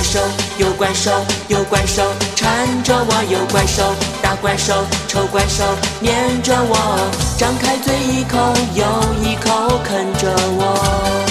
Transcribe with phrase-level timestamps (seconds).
[0.00, 0.18] 怪兽，
[0.56, 1.10] 有怪兽，
[1.48, 2.02] 有怪兽
[2.34, 3.82] 缠着我，有怪兽，
[4.22, 4.72] 大怪兽，
[5.06, 5.62] 丑怪兽
[6.02, 6.74] 粘着我，
[7.36, 8.38] 张开嘴一口
[8.74, 8.82] 又
[9.22, 11.22] 一口啃着我。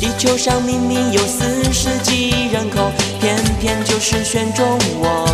[0.00, 4.66] 地球上明明有四十几亿人口，偏偏就是选中
[4.98, 5.28] 我。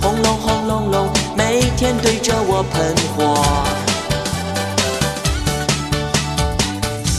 [0.00, 3.87] 轰隆轰隆隆，每天对着我喷火。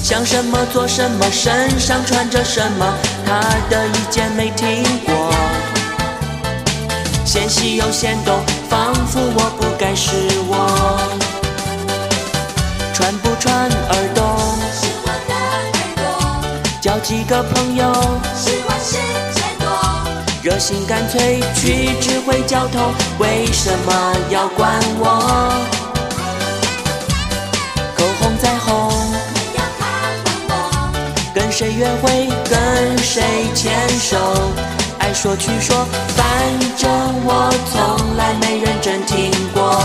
[0.10, 2.94] 想什么做什么，身上穿着什么，
[3.28, 5.32] 他的意见没听过。
[7.24, 10.10] 纤细又显动，仿佛我不该是
[10.48, 11.00] 我。
[12.92, 14.26] 穿不穿耳洞？
[14.74, 15.62] 是我的耳
[15.96, 16.02] 朵，
[16.82, 17.94] 交几个朋友，
[18.36, 18.98] 是我世
[19.36, 19.70] 界多。
[20.42, 22.82] 热心干脆去指挥交通，
[23.20, 25.54] 为什么要管我？
[27.96, 28.89] 口红再红，
[31.60, 33.22] 谁约会跟谁
[33.54, 34.16] 牵手，
[35.00, 35.76] 爱说去说，
[36.16, 36.26] 反
[36.78, 36.90] 正
[37.26, 39.76] 我从来没认真听过。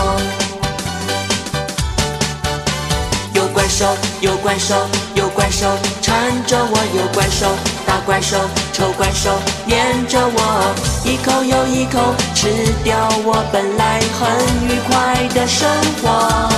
[3.33, 3.85] 有怪兽，
[4.21, 4.73] 有怪兽，
[5.15, 5.67] 有怪兽
[6.01, 6.15] 缠
[6.47, 7.45] 着我，有怪兽，
[7.85, 8.37] 大怪兽，
[8.71, 9.31] 丑怪兽
[9.67, 11.99] 粘着我，一口又一口
[12.33, 12.47] 吃
[12.85, 14.31] 掉我本来很
[14.65, 15.69] 愉快的生
[16.01, 16.49] 活。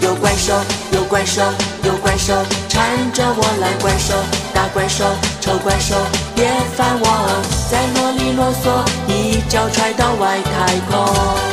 [0.00, 0.54] 有怪兽，
[0.92, 1.42] 有怪兽，
[1.82, 2.34] 有怪兽
[2.80, 4.14] 看着我，来怪兽，
[4.54, 5.04] 大怪兽，
[5.38, 5.94] 丑怪兽，
[6.34, 11.49] 别烦我，再啰里啰嗦，一脚踹到外太空。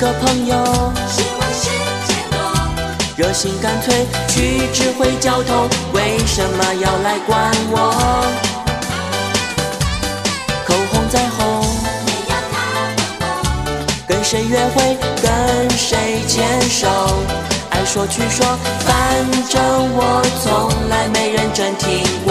[0.00, 0.56] 个朋友，
[1.06, 1.68] 是我世
[2.08, 2.34] 界多。
[3.18, 8.24] 热心干脆去指挥交通，为什么要来管我？
[10.66, 11.62] 口红再红，
[12.06, 12.56] 你要看
[13.20, 13.24] 我，
[14.08, 16.88] 跟谁约会跟谁牵手，
[17.68, 18.96] 爱说去说，反
[19.50, 19.60] 正
[19.92, 22.30] 我从来没认真听过。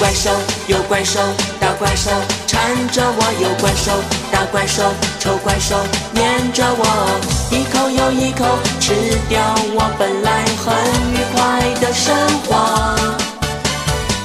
[0.00, 0.30] 怪兽，
[0.66, 1.20] 有怪兽，
[1.60, 2.10] 大怪兽
[2.46, 3.92] 缠着我，有怪兽，
[4.32, 4.82] 大怪兽，
[5.18, 5.76] 丑怪兽
[6.14, 8.46] 粘着我，一口又一口
[8.80, 8.94] 吃
[9.28, 9.38] 掉
[9.74, 10.74] 我本来很
[11.12, 12.16] 愉快的生
[12.46, 12.96] 活。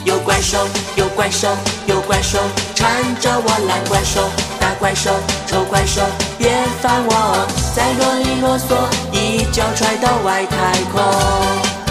[0.05, 0.65] 有怪兽，
[0.95, 1.49] 有怪兽，
[1.87, 2.39] 有怪兽
[2.73, 5.11] 缠着我，烂怪兽，大怪兽，
[5.45, 6.01] 丑怪兽，
[6.37, 11.84] 别烦我，再啰里啰嗦，一脚踹到外太空。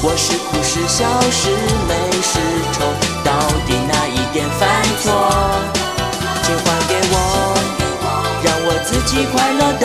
[0.00, 1.50] 我是哭是笑是
[1.88, 1.92] 美
[2.22, 2.38] 是
[2.72, 2.86] 丑，
[3.24, 3.34] 到
[3.66, 4.68] 底哪一点犯
[5.02, 5.10] 错？
[6.44, 7.14] 请还给我，
[8.44, 9.84] 让我自己快乐的